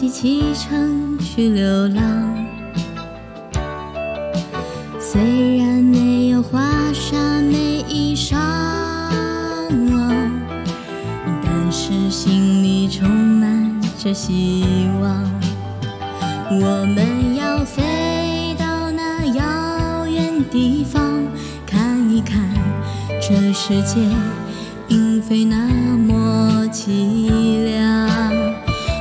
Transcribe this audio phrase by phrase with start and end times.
[0.00, 2.46] 起启程去流浪，
[5.00, 6.60] 虽然没有华
[6.92, 8.36] 厦美衣裳，
[11.42, 14.64] 但是心里充满着希
[15.02, 15.20] 望。
[16.48, 21.02] 我们要飞到那遥远地方，
[21.66, 22.48] 看一看
[23.20, 23.96] 这世界
[24.86, 28.17] 并非那么凄凉。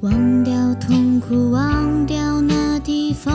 [0.00, 3.30] 忘掉痛苦，忘掉那地方，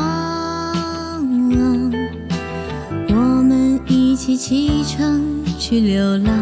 [3.08, 6.33] 我们一起启程去流浪。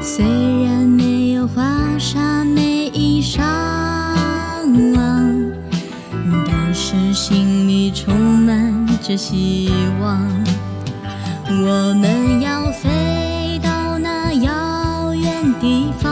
[0.00, 0.24] 虽
[0.64, 1.64] 然没有华
[1.98, 3.40] 厦美衣裳，
[6.46, 9.68] 但是心里充满着希
[10.00, 10.20] 望。
[11.48, 16.11] 我们要飞到那遥远地方。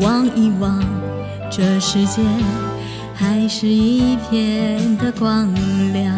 [0.00, 0.82] 望一望，
[1.50, 2.22] 这世界
[3.14, 5.52] 还是一片的光
[5.92, 6.16] 亮。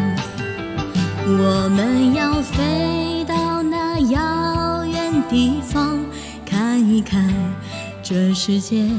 [1.25, 5.99] 我们要飞到那遥远地方，
[6.45, 7.33] 看一看，
[8.01, 8.89] 这世界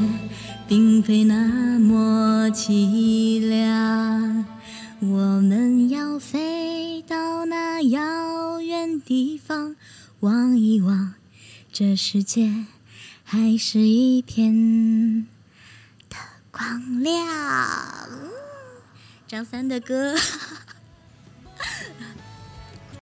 [0.68, 4.44] 并非那么凄凉。
[5.00, 9.76] 我们要飞到那遥远地方，
[10.20, 11.14] 望一望，
[11.72, 12.50] 这世界
[13.34, 15.26] 还是一片
[16.08, 16.16] 的
[16.52, 17.26] 光亮。
[19.26, 20.14] 张三的歌。